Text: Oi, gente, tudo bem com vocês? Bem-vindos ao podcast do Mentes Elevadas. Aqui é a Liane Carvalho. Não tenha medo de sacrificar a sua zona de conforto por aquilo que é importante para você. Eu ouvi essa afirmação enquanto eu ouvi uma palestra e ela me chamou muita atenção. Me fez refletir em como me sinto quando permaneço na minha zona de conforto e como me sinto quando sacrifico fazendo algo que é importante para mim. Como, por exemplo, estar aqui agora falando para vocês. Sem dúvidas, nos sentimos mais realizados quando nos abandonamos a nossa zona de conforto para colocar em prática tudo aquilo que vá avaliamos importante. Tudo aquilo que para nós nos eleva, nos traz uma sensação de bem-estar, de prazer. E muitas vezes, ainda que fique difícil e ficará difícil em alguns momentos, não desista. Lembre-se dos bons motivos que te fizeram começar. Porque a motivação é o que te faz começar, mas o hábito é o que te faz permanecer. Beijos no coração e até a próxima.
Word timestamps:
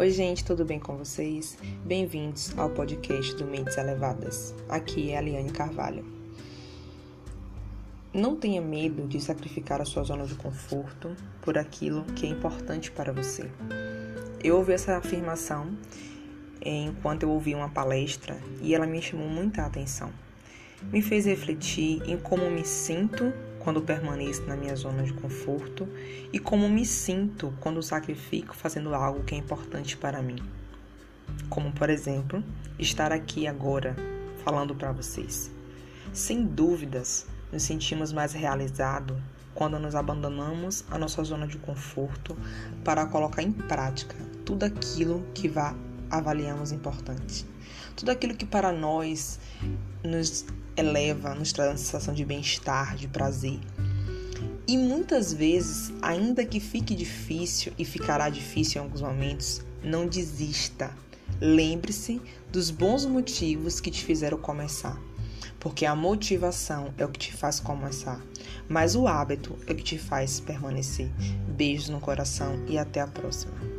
Oi, 0.00 0.10
gente, 0.10 0.44
tudo 0.44 0.64
bem 0.64 0.78
com 0.78 0.96
vocês? 0.96 1.58
Bem-vindos 1.84 2.56
ao 2.56 2.70
podcast 2.70 3.34
do 3.34 3.44
Mentes 3.44 3.76
Elevadas. 3.76 4.54
Aqui 4.68 5.10
é 5.10 5.18
a 5.18 5.20
Liane 5.20 5.50
Carvalho. 5.50 6.04
Não 8.14 8.36
tenha 8.36 8.62
medo 8.62 9.08
de 9.08 9.20
sacrificar 9.20 9.80
a 9.80 9.84
sua 9.84 10.04
zona 10.04 10.24
de 10.24 10.36
conforto 10.36 11.16
por 11.42 11.58
aquilo 11.58 12.04
que 12.14 12.26
é 12.26 12.28
importante 12.28 12.92
para 12.92 13.12
você. 13.12 13.50
Eu 14.40 14.58
ouvi 14.58 14.72
essa 14.72 14.96
afirmação 14.96 15.76
enquanto 16.64 17.24
eu 17.24 17.30
ouvi 17.30 17.52
uma 17.52 17.68
palestra 17.68 18.38
e 18.62 18.76
ela 18.76 18.86
me 18.86 19.02
chamou 19.02 19.28
muita 19.28 19.62
atenção. 19.62 20.12
Me 20.92 21.02
fez 21.02 21.26
refletir 21.26 22.08
em 22.08 22.16
como 22.16 22.48
me 22.48 22.64
sinto 22.64 23.32
quando 23.60 23.82
permaneço 23.82 24.42
na 24.42 24.56
minha 24.56 24.74
zona 24.76 25.02
de 25.02 25.12
conforto 25.12 25.88
e 26.32 26.38
como 26.38 26.68
me 26.68 26.84
sinto 26.84 27.52
quando 27.60 27.82
sacrifico 27.82 28.54
fazendo 28.54 28.94
algo 28.94 29.24
que 29.24 29.34
é 29.34 29.38
importante 29.38 29.96
para 29.96 30.22
mim. 30.22 30.38
Como, 31.48 31.72
por 31.72 31.90
exemplo, 31.90 32.42
estar 32.78 33.12
aqui 33.12 33.46
agora 33.46 33.96
falando 34.44 34.74
para 34.74 34.92
vocês. 34.92 35.50
Sem 36.12 36.44
dúvidas, 36.44 37.26
nos 37.52 37.62
sentimos 37.62 38.12
mais 38.12 38.32
realizados 38.32 39.16
quando 39.54 39.78
nos 39.78 39.94
abandonamos 39.94 40.84
a 40.90 40.98
nossa 40.98 41.22
zona 41.24 41.46
de 41.46 41.58
conforto 41.58 42.36
para 42.84 43.06
colocar 43.06 43.42
em 43.42 43.52
prática 43.52 44.16
tudo 44.44 44.64
aquilo 44.64 45.26
que 45.34 45.48
vá 45.48 45.74
avaliamos 46.10 46.72
importante. 46.72 47.44
Tudo 47.96 48.10
aquilo 48.10 48.34
que 48.34 48.46
para 48.46 48.72
nós 48.72 49.38
nos 50.02 50.46
eleva, 50.80 51.34
nos 51.34 51.52
traz 51.52 51.70
uma 51.70 51.76
sensação 51.76 52.14
de 52.14 52.24
bem-estar, 52.24 52.96
de 52.96 53.08
prazer. 53.08 53.58
E 54.66 54.76
muitas 54.76 55.32
vezes, 55.32 55.92
ainda 56.02 56.44
que 56.44 56.60
fique 56.60 56.94
difícil 56.94 57.72
e 57.78 57.84
ficará 57.84 58.28
difícil 58.28 58.80
em 58.80 58.84
alguns 58.84 59.00
momentos, 59.00 59.62
não 59.82 60.06
desista. 60.06 60.90
Lembre-se 61.40 62.20
dos 62.52 62.70
bons 62.70 63.04
motivos 63.06 63.80
que 63.80 63.90
te 63.90 64.04
fizeram 64.04 64.38
começar. 64.38 65.00
Porque 65.58 65.86
a 65.86 65.96
motivação 65.96 66.92
é 66.96 67.04
o 67.04 67.08
que 67.08 67.18
te 67.18 67.32
faz 67.32 67.58
começar, 67.58 68.22
mas 68.68 68.94
o 68.94 69.08
hábito 69.08 69.58
é 69.66 69.72
o 69.72 69.74
que 69.74 69.82
te 69.82 69.98
faz 69.98 70.38
permanecer. 70.38 71.10
Beijos 71.48 71.88
no 71.88 71.98
coração 71.98 72.64
e 72.68 72.78
até 72.78 73.00
a 73.00 73.06
próxima. 73.06 73.77